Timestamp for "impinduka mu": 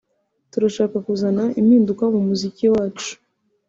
1.59-2.19